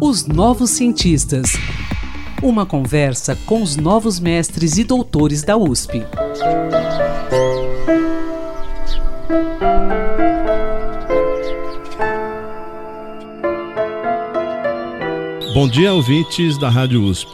Os 0.00 0.26
Novos 0.26 0.70
Cientistas. 0.70 1.52
Uma 2.42 2.66
conversa 2.66 3.36
com 3.46 3.62
os 3.62 3.76
novos 3.76 4.18
mestres 4.18 4.76
e 4.76 4.82
doutores 4.82 5.44
da 5.44 5.56
USP. 5.56 6.04
Bom 15.54 15.68
dia, 15.68 15.92
ouvintes 15.92 16.58
da 16.58 16.68
Rádio 16.68 17.04
USP. 17.04 17.30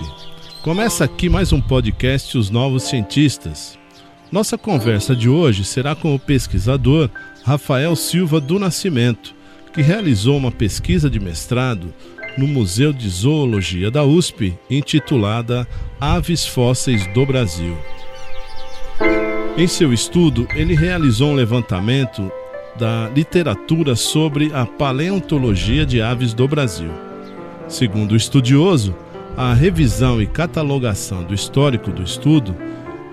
Começa 0.61 1.05
aqui 1.05 1.31
mais 1.31 1.51
um 1.51 1.63
podcast 1.63 2.37
Os 2.37 2.51
Novos 2.51 2.83
Cientistas. 2.83 3.79
Nossa 4.31 4.59
conversa 4.59 5.17
de 5.17 5.31
hoje 5.31 5.65
será 5.65 5.95
com 5.95 6.15
o 6.15 6.19
pesquisador 6.19 7.09
Rafael 7.43 7.97
Silva 7.97 8.39
do 8.39 8.59
Nascimento, 8.59 9.38
que 9.79 9.83
realizou 9.83 10.37
uma 10.37 10.51
pesquisa 10.51 11.09
de 11.09 11.21
mestrado 11.21 11.95
no 12.37 12.49
Museu 12.49 12.93
de 12.93 13.09
Zoologia 13.09 13.93
da 13.93 14.03
USP, 14.03 14.59
intitulada 14.69 15.69
Aves 16.01 16.45
Fósseis 16.45 17.07
do 17.15 17.25
Brasil. 17.25 17.79
Em 19.57 19.69
seu 19.69 19.93
estudo, 19.93 20.49
ele 20.57 20.75
realizou 20.75 21.31
um 21.31 21.35
levantamento 21.37 22.29
da 22.77 23.09
literatura 23.15 23.95
sobre 23.95 24.51
a 24.53 24.67
paleontologia 24.67 25.87
de 25.87 26.03
aves 26.03 26.35
do 26.35 26.49
Brasil. 26.49 26.91
Segundo 27.69 28.13
o 28.13 28.17
estudioso, 28.17 28.97
a 29.37 29.55
revisão 29.55 30.21
e 30.21 30.27
catalogação 30.27 31.23
do 31.23 31.33
histórico 31.33 31.93
do 31.93 32.03
estudo 32.03 32.53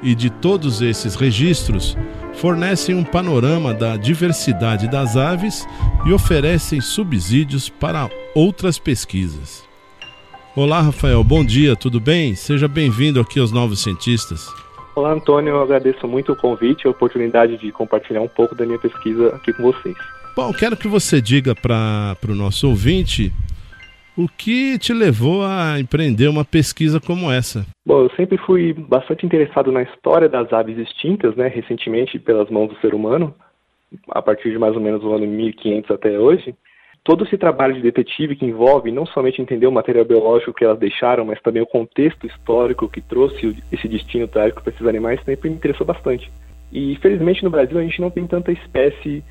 e 0.01 0.15
de 0.15 0.29
todos 0.29 0.81
esses 0.81 1.15
registros 1.15 1.97
fornecem 2.33 2.95
um 2.95 3.03
panorama 3.03 3.73
da 3.73 3.97
diversidade 3.97 4.89
das 4.89 5.15
aves 5.15 5.65
e 6.05 6.11
oferecem 6.11 6.81
subsídios 6.81 7.69
para 7.69 8.09
outras 8.33 8.77
pesquisas. 8.77 9.63
Olá, 10.55 10.81
Rafael, 10.81 11.23
bom 11.23 11.43
dia, 11.43 11.75
tudo 11.75 11.99
bem? 11.99 12.35
Seja 12.35 12.67
bem-vindo 12.67 13.19
aqui 13.19 13.39
aos 13.39 13.51
Novos 13.51 13.83
Cientistas. 13.83 14.47
Olá, 14.95 15.11
Antônio, 15.11 15.49
eu 15.49 15.61
agradeço 15.61 16.07
muito 16.07 16.31
o 16.31 16.35
convite 16.35 16.83
e 16.83 16.87
a 16.87 16.91
oportunidade 16.91 17.57
de 17.57 17.71
compartilhar 17.71 18.21
um 18.21 18.27
pouco 18.27 18.55
da 18.55 18.65
minha 18.65 18.79
pesquisa 18.79 19.35
aqui 19.35 19.51
com 19.51 19.63
vocês. 19.63 19.95
Bom, 20.35 20.51
quero 20.53 20.77
que 20.77 20.87
você 20.87 21.21
diga 21.21 21.53
para 21.53 22.17
o 22.27 22.35
nosso 22.35 22.69
ouvinte 22.69 23.33
o 24.17 24.27
que 24.27 24.77
te 24.79 24.93
levou 24.93 25.43
a 25.43 25.79
empreender 25.79 26.27
uma 26.27 26.45
pesquisa 26.45 26.99
como 26.99 27.31
essa? 27.31 27.65
Bom, 27.85 28.03
eu 28.03 28.09
sempre 28.11 28.37
fui 28.37 28.73
bastante 28.73 29.25
interessado 29.25 29.71
na 29.71 29.83
história 29.83 30.29
das 30.29 30.51
aves 30.53 30.77
extintas, 30.77 31.35
né, 31.35 31.47
recentemente 31.47 32.17
pelas 32.17 32.49
mãos 32.49 32.69
do 32.69 32.79
ser 32.79 32.93
humano, 32.93 33.33
a 34.09 34.21
partir 34.21 34.51
de 34.51 34.57
mais 34.57 34.75
ou 34.75 34.81
menos 34.81 35.03
o 35.03 35.13
ano 35.13 35.27
1500 35.27 35.91
até 35.91 36.17
hoje. 36.17 36.55
Todo 37.03 37.23
esse 37.23 37.37
trabalho 37.37 37.75
de 37.75 37.83
detetive 37.83 38.35
que 38.35 38.45
envolve 38.45 38.91
não 38.91 39.05
somente 39.05 39.39
entender 39.39 39.67
o 39.67 39.71
material 39.71 40.05
biológico 40.05 40.53
que 40.53 40.65
elas 40.65 40.79
deixaram, 40.79 41.23
mas 41.23 41.39
também 41.41 41.61
o 41.61 41.67
contexto 41.67 42.25
histórico 42.25 42.89
que 42.89 42.99
trouxe 42.99 43.55
esse 43.71 43.87
destino 43.87 44.27
trágico 44.27 44.63
para 44.63 44.73
esses 44.73 44.87
animais 44.87 45.23
sempre 45.23 45.49
me 45.49 45.55
interessou 45.55 45.85
bastante. 45.85 46.31
E 46.71 46.95
felizmente 46.95 47.43
no 47.43 47.51
Brasil 47.51 47.77
a 47.77 47.83
gente 47.83 48.01
não 48.01 48.09
tem 48.09 48.25
tanta 48.25 48.51
espécie 48.51 49.23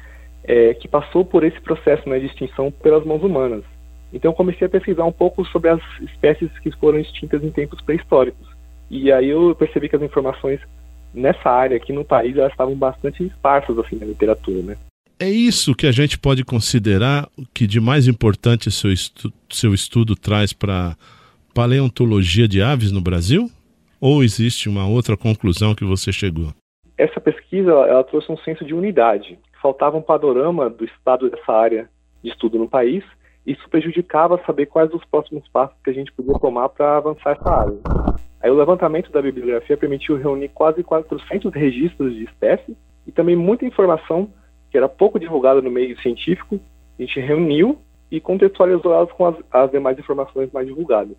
é, 0.45 0.75
que 0.75 0.87
passou 0.87 1.25
por 1.25 1.43
esse 1.43 1.61
processo 1.61 2.09
né, 2.09 2.21
de 2.21 2.27
extinção 2.27 2.71
pelas 2.71 3.05
mãos 3.05 3.25
humanas. 3.25 3.65
Então 4.15 4.31
eu 4.31 4.35
comecei 4.35 4.69
a 4.69 4.71
pesquisar 4.71 5.05
um 5.05 5.13
pouco 5.13 5.45
sobre 5.47 5.69
as 5.71 5.81
espécies 6.01 6.49
que 6.61 6.71
foram 6.79 7.01
extintas 7.01 7.43
em 7.43 7.51
tempos 7.51 7.81
pré-históricos. 7.81 8.47
E 8.89 9.11
aí 9.11 9.29
eu 9.29 9.55
percebi 9.57 9.89
que 9.89 9.97
as 9.97 10.03
informações 10.03 10.61
nessa 11.13 11.51
área 11.51 11.77
aqui 11.77 11.93
no 11.93 12.05
país 12.05 12.37
elas 12.37 12.53
estavam 12.53 12.77
bastante 12.77 13.25
esparsas 13.25 13.77
assim 13.77 13.97
na 13.97 14.07
literatura, 14.07 14.63
né? 14.63 14.77
É 15.19 15.29
isso 15.29 15.75
que 15.75 15.87
a 15.87 15.93
gente 15.93 16.17
pode 16.17 16.45
considerar 16.45 17.29
que 17.53 17.67
de 17.67 17.81
mais 17.81 18.07
importante 18.07 18.71
seu, 18.71 18.93
estu 18.93 19.33
seu 19.51 19.75
estudo 19.75 20.15
traz 20.15 20.53
para 20.53 20.97
paleontologia 21.53 22.47
de 22.47 22.63
aves 22.63 22.93
no 22.93 23.01
Brasil? 23.01 23.51
Ou 24.01 24.23
existe 24.23 24.69
uma 24.69 24.87
outra 24.87 25.17
conclusão 25.17 25.75
que 25.75 25.85
você 25.85 26.13
chegou? 26.13 26.53
Essa 26.97 27.21
pesquisa 27.21 27.71
ela 27.71 28.05
trouxe 28.05 28.31
um 28.31 28.37
senso 28.39 28.65
de 28.65 28.75
unidade. 28.75 29.39
Faltava 29.61 29.97
um 29.97 30.03
panorama 30.03 30.71
do 30.71 30.85
estado 30.85 31.31
dessa 31.31 31.53
área 31.53 31.89
de 32.23 32.31
estudo 32.31 32.59
no 32.59 32.69
país 32.69 33.03
isso 33.47 33.69
prejudicava 33.69 34.41
saber 34.47 34.67
quais 34.67 34.93
os 34.93 35.05
próximos 35.05 35.47
passos 35.49 35.77
que 35.83 35.91
a 35.91 35.93
gente 35.93 36.13
podia 36.13 36.39
tomar 36.39 36.69
para 36.71 36.97
avançar 36.97 37.33
essa 37.33 37.51
área. 37.51 37.79
Aí 38.43 38.51
o 38.51 38.55
levantamento 38.55 39.11
da 39.11 39.23
bibliografia 39.23 39.77
permitiu 39.77 40.17
reunir 40.17 40.49
quase 40.49 40.83
400 40.83 41.53
registros 41.55 42.15
de 42.15 42.25
espécies 42.25 42.77
e 43.07 43.13
também 43.13 43.37
muita 43.37 43.67
informação 43.67 44.31
que 44.71 44.77
era 44.77 44.89
pouco 44.89 45.21
divulgada 45.21 45.63
no 45.63 45.71
meio 45.71 45.99
científico, 46.01 46.59
a 46.99 47.03
gente 47.03 47.21
reuniu 47.21 47.79
e 48.11 48.21
contextualizou 48.21 48.93
elas 48.93 49.13
com 49.13 49.27
as, 49.27 49.37
as 49.53 49.71
demais 49.71 49.99
informações 49.99 50.51
mais 50.53 50.67
divulgadas. 50.67 51.17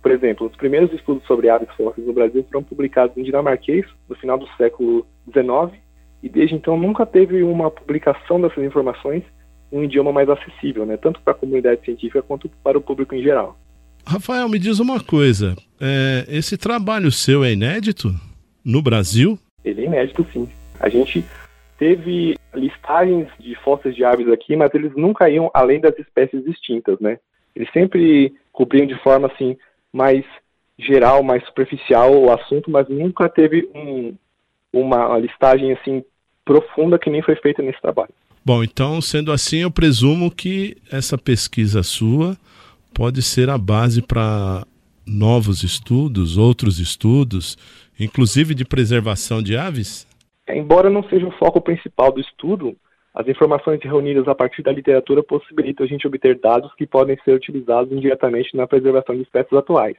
Por 0.00 0.10
exemplo, 0.10 0.46
os 0.46 0.56
primeiros 0.56 0.92
estudos 0.92 1.24
sobre 1.26 1.48
aves 1.48 1.68
fósseis 1.76 2.06
no 2.06 2.12
Brasil 2.12 2.44
foram 2.44 2.62
publicados 2.62 3.16
em 3.16 3.22
dinamarquês 3.22 3.86
no 4.08 4.14
final 4.16 4.38
do 4.38 4.46
século 4.56 5.06
XIX 5.32 5.78
e 6.22 6.28
desde 6.28 6.54
então 6.54 6.76
nunca 6.76 7.06
teve 7.06 7.42
uma 7.42 7.70
publicação 7.70 8.40
dessas 8.40 8.62
informações 8.64 9.22
um 9.74 9.82
idioma 9.82 10.12
mais 10.12 10.28
acessível, 10.28 10.86
né, 10.86 10.96
tanto 10.96 11.20
para 11.20 11.32
a 11.32 11.36
comunidade 11.36 11.84
científica 11.84 12.22
quanto 12.22 12.48
para 12.62 12.78
o 12.78 12.80
público 12.80 13.14
em 13.14 13.22
geral. 13.22 13.58
Rafael, 14.06 14.48
me 14.48 14.58
diz 14.58 14.78
uma 14.78 15.02
coisa: 15.02 15.56
é, 15.80 16.24
esse 16.28 16.56
trabalho 16.56 17.10
seu 17.10 17.42
é 17.42 17.52
inédito 17.52 18.14
no 18.64 18.80
Brasil? 18.80 19.38
Ele 19.64 19.82
é 19.82 19.84
inédito, 19.86 20.24
sim. 20.32 20.48
A 20.78 20.88
gente 20.88 21.24
teve 21.78 22.36
listagens 22.54 23.28
de 23.40 23.54
fósseis 23.56 23.96
de 23.96 24.04
aves 24.04 24.28
aqui, 24.28 24.54
mas 24.54 24.72
eles 24.74 24.92
nunca 24.94 25.28
iam 25.28 25.50
além 25.52 25.80
das 25.80 25.98
espécies 25.98 26.44
distintas, 26.44 27.00
né? 27.00 27.18
Eles 27.56 27.68
sempre 27.72 28.32
cobriam 28.52 28.86
de 28.86 28.96
forma 29.02 29.26
assim 29.28 29.56
mais 29.92 30.24
geral, 30.78 31.22
mais 31.22 31.44
superficial 31.46 32.14
o 32.14 32.30
assunto, 32.30 32.70
mas 32.70 32.88
nunca 32.88 33.28
teve 33.28 33.68
um, 33.74 34.14
uma 34.72 35.16
listagem 35.18 35.72
assim 35.72 36.04
profunda 36.44 36.98
que 36.98 37.10
nem 37.10 37.22
foi 37.22 37.36
feita 37.36 37.62
nesse 37.62 37.80
trabalho. 37.80 38.12
Bom, 38.46 38.62
então, 38.62 39.00
sendo 39.00 39.32
assim, 39.32 39.62
eu 39.62 39.70
presumo 39.70 40.30
que 40.30 40.76
essa 40.92 41.16
pesquisa 41.16 41.82
sua 41.82 42.36
pode 42.92 43.22
ser 43.22 43.48
a 43.48 43.56
base 43.56 44.02
para 44.02 44.66
novos 45.06 45.62
estudos, 45.62 46.36
outros 46.36 46.78
estudos, 46.78 47.56
inclusive 47.98 48.54
de 48.54 48.64
preservação 48.64 49.42
de 49.42 49.56
aves? 49.56 50.06
Embora 50.46 50.90
não 50.90 51.02
seja 51.04 51.26
o 51.26 51.32
foco 51.32 51.58
principal 51.58 52.12
do 52.12 52.20
estudo, 52.20 52.76
as 53.14 53.26
informações 53.26 53.80
reunidas 53.82 54.28
a 54.28 54.34
partir 54.34 54.62
da 54.62 54.72
literatura 54.72 55.22
possibilitam 55.22 55.86
a 55.86 55.88
gente 55.88 56.06
obter 56.06 56.38
dados 56.38 56.70
que 56.74 56.86
podem 56.86 57.16
ser 57.24 57.32
utilizados 57.32 57.90
indiretamente 57.90 58.54
na 58.54 58.66
preservação 58.66 59.14
de 59.14 59.22
espécies 59.22 59.54
atuais. 59.54 59.96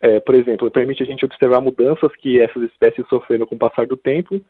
É, 0.00 0.18
por 0.18 0.34
exemplo, 0.34 0.68
permite 0.68 1.02
a 1.02 1.06
gente 1.06 1.24
observar 1.24 1.60
mudanças 1.60 2.10
que 2.16 2.40
essas 2.40 2.62
espécies 2.64 3.06
sofreram 3.08 3.46
com 3.46 3.54
o 3.54 3.58
passar 3.58 3.86
do 3.86 3.96
tempo 3.96 4.40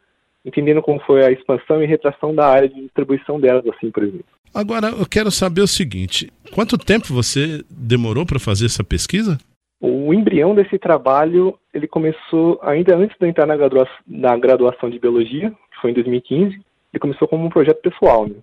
entendendo 0.44 0.82
como 0.82 1.00
foi 1.00 1.25
a 1.25 1.31
expansão 1.31 1.82
e 1.82 1.87
retração 1.87 2.34
da 2.34 2.47
área 2.47 2.69
de 2.69 2.82
distribuição 2.82 3.41
delas, 3.41 3.65
assim, 3.66 3.91
por 3.91 4.03
exemplo. 4.03 4.27
Agora, 4.55 4.88
eu 4.88 5.06
quero 5.06 5.31
saber 5.31 5.62
o 5.62 5.66
seguinte: 5.66 6.31
quanto 6.53 6.78
tempo 6.78 7.12
você 7.12 7.65
demorou 7.69 8.25
para 8.25 8.38
fazer 8.38 8.66
essa 8.66 8.84
pesquisa? 8.84 9.38
O 9.81 10.15
embrião 10.15 10.55
desse 10.55 10.78
trabalho 10.78 11.59
ele 11.72 11.87
começou 11.87 12.59
ainda 12.62 12.97
antes 12.97 13.16
de 13.19 13.27
eu 13.27 13.28
entrar 13.28 13.47
na 13.47 13.56
graduação, 13.56 13.97
na 14.06 14.37
graduação 14.37 14.88
de 14.88 14.99
biologia, 14.99 15.50
que 15.50 15.81
foi 15.81 15.91
em 15.91 15.94
2015. 15.94 16.55
Ele 16.55 17.00
começou 17.00 17.26
como 17.26 17.44
um 17.44 17.50
projeto 17.50 17.82
pessoal. 17.82 18.26
Né? 18.26 18.37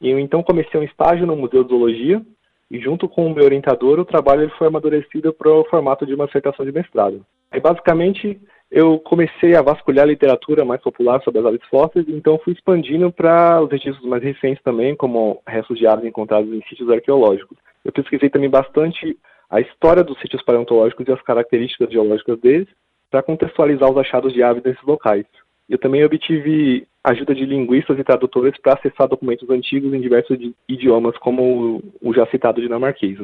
E 0.00 0.08
eu 0.08 0.18
então 0.18 0.42
comecei 0.42 0.78
um 0.78 0.84
estágio 0.84 1.26
no 1.26 1.36
Museu 1.36 1.64
de 1.64 1.70
Zoologia 1.70 2.22
e 2.70 2.80
junto 2.80 3.08
com 3.08 3.26
o 3.26 3.34
meu 3.34 3.44
orientador 3.44 3.98
o 3.98 4.04
trabalho 4.04 4.42
ele 4.42 4.52
foi 4.56 4.68
amadurecido 4.68 5.32
para 5.32 5.50
o 5.50 5.64
formato 5.64 6.06
de 6.06 6.14
uma 6.14 6.26
dissertação 6.26 6.64
de 6.64 6.72
mestrado. 6.72 7.26
Aí 7.50 7.60
basicamente 7.60 8.40
eu 8.76 8.98
comecei 8.98 9.56
a 9.56 9.62
vasculhar 9.62 10.04
a 10.04 10.08
literatura 10.08 10.62
mais 10.62 10.82
popular 10.82 11.22
sobre 11.22 11.40
as 11.40 11.46
aves 11.46 11.62
fósseis, 11.70 12.04
então 12.10 12.38
fui 12.44 12.52
expandindo 12.52 13.10
para 13.10 13.62
os 13.62 13.70
registros 13.70 14.06
mais 14.06 14.22
recentes 14.22 14.62
também, 14.62 14.94
como 14.94 15.40
restos 15.48 15.78
de 15.78 15.86
aves 15.86 16.04
encontrados 16.04 16.52
em 16.52 16.62
sítios 16.68 16.90
arqueológicos. 16.90 17.56
Eu 17.82 17.90
pesquisei 17.90 18.28
também 18.28 18.50
bastante 18.50 19.16
a 19.48 19.62
história 19.62 20.04
dos 20.04 20.20
sítios 20.20 20.42
paleontológicos 20.42 21.08
e 21.08 21.12
as 21.12 21.22
características 21.22 21.90
geológicas 21.90 22.38
deles, 22.38 22.68
para 23.10 23.22
contextualizar 23.22 23.90
os 23.90 23.96
achados 23.96 24.34
de 24.34 24.42
aves 24.42 24.62
nesses 24.62 24.84
locais. 24.84 25.24
Eu 25.66 25.78
também 25.78 26.04
obtive 26.04 26.86
ajuda 27.02 27.34
de 27.34 27.46
linguistas 27.46 27.98
e 27.98 28.04
tradutores 28.04 28.60
para 28.60 28.74
acessar 28.74 29.08
documentos 29.08 29.48
antigos 29.48 29.94
em 29.94 30.02
diversos 30.02 30.36
idiomas, 30.68 31.16
como 31.16 31.82
o 32.02 32.12
já 32.12 32.26
citado 32.26 32.60
dinamarquês. 32.60 33.20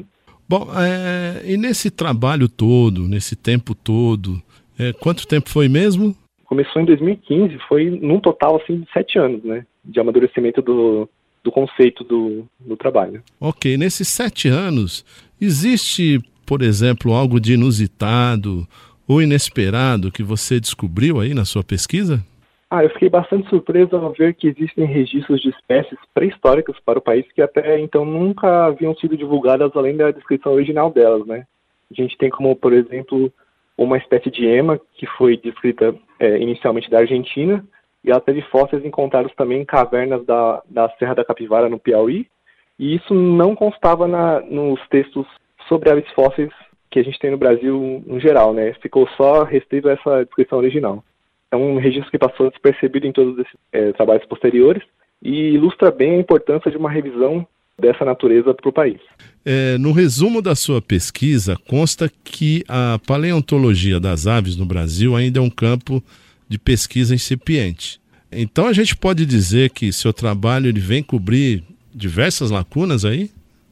Bom, 0.49 0.67
é, 0.75 1.43
e 1.45 1.59
nesse 1.59 1.91
trabalho 1.91 2.49
todo, 2.49 3.03
nesse 3.07 3.37
tempo 3.37 3.75
todo, 3.75 4.43
é, 4.83 4.93
quanto 4.93 5.27
tempo 5.27 5.49
foi 5.49 5.69
mesmo? 5.69 6.17
Começou 6.45 6.83
em 6.83 6.85
2015, 6.85 7.59
foi 7.69 7.91
num 7.91 8.21
total 8.21 8.61
assim 8.61 8.81
de 8.81 8.93
sete 8.93 9.19
anos, 9.19 9.43
né? 9.45 9.65
De 9.85 9.99
amadurecimento 10.01 10.61
do, 10.61 11.09
do 11.43 11.51
conceito 11.51 12.05
do, 12.05 12.45
do 12.61 12.77
trabalho. 12.77 13.23
Ok, 13.41 13.77
nesses 13.77 14.09
sete 14.09 14.49
anos, 14.49 15.05
existe, 15.41 16.21
por 16.45 16.63
exemplo, 16.63 17.13
algo 17.13 17.41
de 17.41 17.55
inusitado 17.55 18.67
ou 19.09 19.21
inesperado 19.21 20.13
que 20.13 20.23
você 20.23 20.61
descobriu 20.61 21.21
aí 21.21 21.35
na 21.35 21.45
sua 21.45 21.63
pesquisa? 21.63 22.23
Ah, 22.71 22.83
eu 22.83 22.91
fiquei 22.91 23.11
bastante 23.11 23.49
surpreso 23.51 23.95
ao 23.97 24.13
ver 24.13 24.35
que 24.35 24.49
existem 24.49 24.87
registros 24.87 25.43
de 25.43 25.51
espécies 25.51 25.99
pré-históricas 26.15 26.77
para 26.85 26.99
o 26.99 27.03
país 27.03 27.27
que 27.35 27.43
até 27.43 27.79
então 27.79 28.05
nunca 28.05 28.67
haviam 28.67 28.95
sido 28.97 29.15
divulgadas 29.15 29.71
além 29.75 29.95
da 29.95 30.11
descrição 30.11 30.53
original 30.55 30.91
delas, 30.91 31.27
né? 31.27 31.45
A 31.91 31.95
gente 31.95 32.17
tem 32.17 32.31
como, 32.31 32.57
por 32.57 32.73
exemplo, 32.73 33.31
uma 33.83 33.99
espécie 33.99 34.31
de 34.31 34.47
ema 34.47 34.81
que 34.95 35.07
foi 35.07 35.37
descrita 35.37 35.95
é, 36.19 36.39
inicialmente 36.39 36.91
da 36.91 36.99
Argentina 36.99 37.65
e 38.05 38.11
ela 38.11 38.21
teve 38.21 38.43
fósseis 38.43 38.85
encontrados 38.85 39.33
também 39.35 39.61
em 39.61 39.65
cavernas 39.65 40.25
da, 40.27 40.63
da 40.69 40.89
Serra 40.99 41.15
da 41.15 41.25
Capivara, 41.25 41.69
no 41.69 41.79
Piauí, 41.79 42.27
e 42.79 42.97
isso 42.97 43.15
não 43.15 43.55
constava 43.55 44.09
na, 44.09 44.41
nos 44.41 44.81
textos 44.89 45.27
sobre 45.69 45.91
aves 45.91 46.11
fósseis 46.13 46.51
que 46.91 46.99
a 46.99 47.05
gente 47.05 47.19
tem 47.19 47.31
no 47.31 47.39
Brasil 47.39 48.03
no 48.07 48.19
geral, 48.21 48.53
né? 48.53 48.75
Ficou 48.83 49.09
só 49.17 49.45
restrito 49.45 49.89
a 49.89 49.93
essa 49.93 50.25
descrição 50.25 50.59
original. 50.59 51.03
É 51.51 51.57
um 51.57 51.79
registro 51.79 52.11
que 52.11 52.19
passou 52.19 52.51
despercebido 52.51 53.07
em 53.07 53.13
todos 53.13 53.39
esses 53.39 53.53
é, 53.73 53.93
trabalhos 53.93 54.27
posteriores 54.27 54.83
e 55.23 55.55
ilustra 55.55 55.91
bem 55.91 56.17
a 56.17 56.19
importância 56.19 56.71
de 56.71 56.77
uma 56.77 56.91
revisão 56.91 57.47
dessa 57.83 58.05
natureza 58.05 58.55
para 58.55 58.69
o 58.69 58.73
país. 58.73 59.01
É, 59.45 59.77
no 59.77 59.93
resumo 59.93 60.41
da 60.41 60.55
sua 60.55 60.81
pesquisa, 60.81 61.57
consta 61.69 62.09
que 62.25 62.63
a 62.69 62.99
paleontologia 63.07 63.99
das 63.99 64.27
aves 64.27 64.57
no 64.57 64.65
Brasil 64.65 65.17
ainda 65.17 65.41
é 65.41 65.43
um 65.43 65.51
campo 65.51 66.03
de 66.49 66.59
pesquisa 66.59 67.15
incipiente. 67.15 68.01
Então 68.31 68.67
a 68.67 68.73
gente 68.73 68.97
pode 68.97 69.27
dizer 69.27 69.71
que 69.71 69.93
seu 69.93 70.13
trabalho 70.13 70.69
ele 70.69 70.81
vem 70.81 71.03
cobrir 71.03 71.65
diversas 71.93 72.51
lacunas 72.51 73.05
aí 73.05 73.29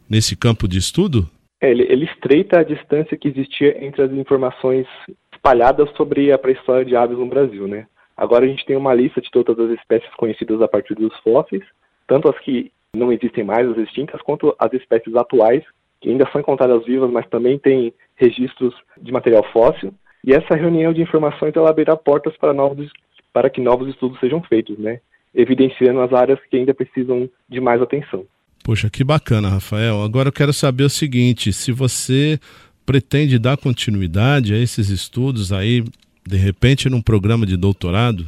nesse 0.08 0.36
campo 0.36 0.66
de 0.66 0.76
estudo? 0.78 1.30
É, 1.62 1.70
ele, 1.70 1.84
ele 1.88 2.04
estreita 2.04 2.58
a 2.58 2.64
distância 2.64 3.16
que 3.16 3.28
existia 3.28 3.84
entre 3.84 4.02
as 4.02 4.12
informações 4.12 4.86
espalhadas 5.32 5.88
sobre 5.96 6.32
a 6.32 6.38
pré-história 6.38 6.84
de 6.84 6.96
aves 6.96 7.16
no 7.16 7.26
Brasil, 7.26 7.68
né? 7.68 7.86
Agora 8.16 8.44
a 8.44 8.48
gente 8.48 8.66
tem 8.66 8.76
uma 8.76 8.92
lista 8.92 9.20
de 9.20 9.30
todas 9.30 9.58
as 9.58 9.78
espécies 9.78 10.12
conhecidas 10.16 10.60
a 10.60 10.68
partir 10.68 10.94
dos 10.94 11.16
fósseis, 11.20 11.62
tanto 12.06 12.28
as 12.28 12.38
que 12.40 12.70
não 12.94 13.12
existem 13.12 13.44
mais, 13.44 13.68
as 13.68 13.78
extintas, 13.78 14.20
quanto 14.22 14.54
as 14.58 14.72
espécies 14.72 15.14
atuais, 15.14 15.62
que 16.00 16.08
ainda 16.08 16.28
são 16.30 16.40
encontradas 16.40 16.84
vivas, 16.84 17.10
mas 17.10 17.28
também 17.28 17.58
têm 17.58 17.92
registros 18.16 18.74
de 19.00 19.12
material 19.12 19.44
fóssil. 19.52 19.92
E 20.24 20.32
essa 20.32 20.54
reunião 20.54 20.92
de 20.92 21.02
informações 21.02 21.54
ela 21.54 21.70
abrirá 21.70 21.96
portas 21.96 22.36
para, 22.36 22.52
novos, 22.52 22.90
para 23.32 23.48
que 23.48 23.60
novos 23.60 23.88
estudos 23.88 24.18
sejam 24.18 24.42
feitos, 24.42 24.78
né? 24.78 25.00
evidenciando 25.34 26.00
as 26.00 26.12
áreas 26.12 26.38
que 26.50 26.56
ainda 26.56 26.74
precisam 26.74 27.28
de 27.48 27.60
mais 27.60 27.80
atenção. 27.80 28.24
Poxa, 28.64 28.90
que 28.90 29.02
bacana, 29.02 29.48
Rafael. 29.48 30.02
Agora 30.02 30.28
eu 30.28 30.32
quero 30.32 30.52
saber 30.52 30.84
o 30.84 30.90
seguinte: 30.90 31.52
se 31.52 31.72
você 31.72 32.38
pretende 32.84 33.38
dar 33.38 33.56
continuidade 33.56 34.52
a 34.52 34.58
esses 34.58 34.90
estudos 34.90 35.52
aí, 35.52 35.84
de 36.26 36.36
repente, 36.36 36.88
num 36.88 37.00
programa 37.00 37.46
de 37.46 37.56
doutorado? 37.56 38.26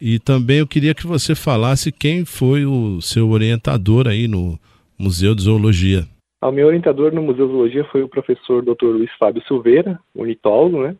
E 0.00 0.18
também 0.18 0.58
eu 0.58 0.66
queria 0.66 0.94
que 0.94 1.06
você 1.06 1.34
falasse 1.34 1.90
quem 1.90 2.24
foi 2.24 2.64
o 2.64 3.00
seu 3.00 3.30
orientador 3.30 4.06
aí 4.06 4.28
no 4.28 4.58
Museu 4.98 5.34
de 5.34 5.42
Zoologia. 5.42 6.04
O 6.40 6.52
meu 6.52 6.68
orientador 6.68 7.12
no 7.12 7.20
Museu 7.20 7.46
de 7.46 7.52
Zoologia 7.52 7.84
foi 7.84 8.02
o 8.02 8.08
professor 8.08 8.62
Dr. 8.62 8.86
Luiz 8.86 9.10
Fábio 9.18 9.42
Silveira, 9.42 9.98
ornitólogo, 10.14 10.82
né? 10.82 10.94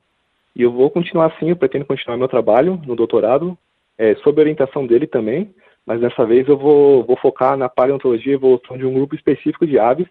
E 0.56 0.62
eu 0.62 0.72
vou 0.72 0.90
continuar 0.90 1.26
assim, 1.26 1.50
eu 1.50 1.56
pretendo 1.56 1.84
continuar 1.84 2.16
meu 2.16 2.26
trabalho 2.26 2.80
no 2.84 2.96
doutorado, 2.96 3.56
é, 3.96 4.16
sob 4.16 4.40
a 4.40 4.42
orientação 4.42 4.84
dele 4.84 5.06
também, 5.06 5.48
mas 5.86 6.00
dessa 6.00 6.26
vez 6.26 6.48
eu 6.48 6.58
vou, 6.58 7.04
vou 7.04 7.16
focar 7.16 7.56
na 7.56 7.68
paleontologia 7.68 8.32
e 8.32 8.34
evolução 8.34 8.76
de 8.76 8.84
um 8.84 8.92
grupo 8.92 9.14
específico 9.14 9.64
de 9.64 9.78
aves 9.78 10.08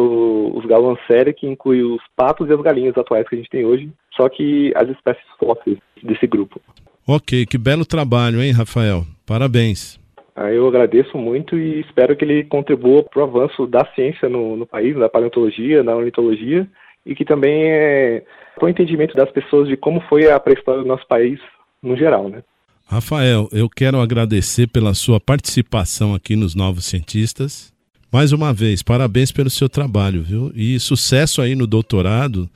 o, 0.00 0.56
os 0.56 0.66
Galoancere, 0.66 1.34
que 1.34 1.46
inclui 1.46 1.82
os 1.82 2.00
patos 2.16 2.48
e 2.48 2.52
as 2.52 2.60
galinhas 2.60 2.96
atuais 2.96 3.28
que 3.28 3.34
a 3.34 3.38
gente 3.38 3.50
tem 3.50 3.64
hoje, 3.64 3.90
só 4.14 4.28
que 4.28 4.72
as 4.74 4.88
espécies 4.88 5.24
fósseis 5.38 5.78
desse 6.02 6.26
grupo. 6.26 6.60
Ok, 7.06 7.46
que 7.46 7.56
belo 7.56 7.86
trabalho, 7.86 8.42
hein, 8.42 8.52
Rafael? 8.52 9.04
Parabéns. 9.26 9.98
Ah, 10.36 10.52
eu 10.52 10.68
agradeço 10.68 11.18
muito 11.18 11.58
e 11.58 11.80
espero 11.80 12.16
que 12.16 12.24
ele 12.24 12.44
contribua 12.44 13.02
para 13.02 13.20
o 13.20 13.24
avanço 13.24 13.66
da 13.66 13.84
ciência 13.94 14.28
no, 14.28 14.56
no 14.56 14.66
país, 14.66 14.96
na 14.96 15.08
paleontologia, 15.08 15.82
na 15.82 15.96
ornitologia, 15.96 16.68
e 17.04 17.14
que 17.14 17.24
também 17.24 17.64
é 17.64 18.22
para 18.54 18.66
o 18.66 18.68
entendimento 18.68 19.14
das 19.14 19.30
pessoas 19.30 19.68
de 19.68 19.76
como 19.76 20.00
foi 20.02 20.30
a 20.30 20.38
pré-história 20.38 20.82
do 20.82 20.88
nosso 20.88 21.06
país 21.06 21.40
no 21.82 21.96
geral, 21.96 22.28
né? 22.28 22.42
Rafael, 22.86 23.48
eu 23.52 23.68
quero 23.68 24.00
agradecer 24.00 24.66
pela 24.66 24.94
sua 24.94 25.20
participação 25.20 26.14
aqui 26.14 26.36
nos 26.36 26.54
Novos 26.54 26.86
Cientistas. 26.86 27.72
Mais 28.10 28.32
uma 28.32 28.54
vez, 28.54 28.82
parabéns 28.82 29.30
pelo 29.30 29.50
seu 29.50 29.68
trabalho, 29.68 30.22
viu? 30.22 30.50
E 30.54 30.80
sucesso 30.80 31.42
aí 31.42 31.54
no 31.54 31.66
doutorado. 31.66 32.48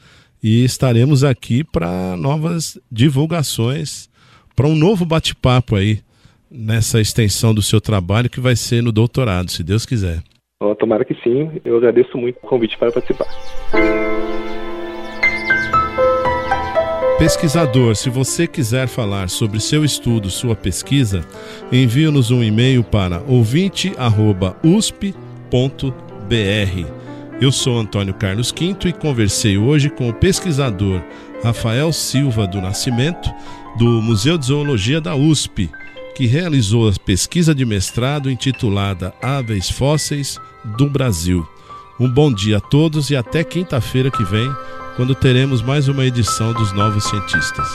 E 0.42 0.64
estaremos 0.64 1.22
aqui 1.22 1.62
para 1.62 2.16
novas 2.16 2.78
divulgações, 2.90 4.08
para 4.56 4.66
um 4.66 4.74
novo 4.74 5.04
bate-papo 5.04 5.76
aí 5.76 6.00
nessa 6.50 7.00
extensão 7.00 7.54
do 7.54 7.62
seu 7.62 7.80
trabalho 7.80 8.30
que 8.30 8.40
vai 8.40 8.56
ser 8.56 8.82
no 8.82 8.90
doutorado, 8.90 9.50
se 9.50 9.62
Deus 9.62 9.84
quiser. 9.84 10.22
Oh, 10.60 10.74
tomara 10.74 11.04
que 11.04 11.14
sim. 11.22 11.60
Eu 11.64 11.76
agradeço 11.76 12.16
muito 12.16 12.36
o 12.42 12.46
convite 12.46 12.78
para 12.78 12.90
participar. 12.90 13.26
Pesquisador, 17.18 17.94
se 17.94 18.08
você 18.10 18.46
quiser 18.46 18.88
falar 18.88 19.28
sobre 19.28 19.60
seu 19.60 19.84
estudo, 19.84 20.30
sua 20.30 20.56
pesquisa, 20.56 21.24
envie-nos 21.70 22.30
um 22.30 22.42
e-mail 22.42 22.82
para 22.82 23.22
ouvinte.usp.br 25.52 27.02
eu 27.40 27.50
sou 27.50 27.78
Antônio 27.78 28.14
Carlos 28.14 28.52
Quinto 28.52 28.86
e 28.86 28.92
conversei 28.92 29.58
hoje 29.58 29.90
com 29.90 30.08
o 30.08 30.14
pesquisador 30.14 31.02
Rafael 31.42 31.92
Silva 31.92 32.46
do 32.46 32.60
Nascimento, 32.60 33.28
do 33.76 34.00
Museu 34.00 34.38
de 34.38 34.46
Zoologia 34.46 35.00
da 35.00 35.16
USP, 35.16 35.68
que 36.14 36.24
realizou 36.24 36.88
a 36.88 36.92
pesquisa 36.92 37.52
de 37.52 37.64
mestrado 37.64 38.30
intitulada 38.30 39.12
Aves 39.20 39.68
Fósseis 39.68 40.38
do 40.78 40.88
Brasil. 40.88 41.44
Um 41.98 42.08
bom 42.08 42.32
dia 42.32 42.58
a 42.58 42.60
todos 42.60 43.10
e 43.10 43.16
até 43.16 43.42
quinta-feira 43.42 44.08
que 44.08 44.22
vem, 44.22 44.48
quando 44.94 45.14
teremos 45.14 45.60
mais 45.62 45.88
uma 45.88 46.04
edição 46.04 46.52
dos 46.52 46.72
Novos 46.72 47.02
Cientistas. 47.04 47.68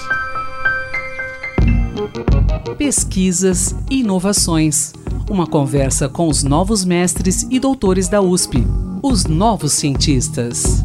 Pesquisas 2.77 3.75
e 3.91 4.00
inovações 4.00 4.94
uma 5.29 5.45
conversa 5.45 6.07
com 6.07 6.27
os 6.27 6.44
novos 6.44 6.85
mestres 6.85 7.47
e 7.50 7.59
doutores 7.59 8.07
da 8.07 8.21
USP, 8.21 8.63
os 9.01 9.25
novos 9.25 9.74
cientistas. 9.74 10.81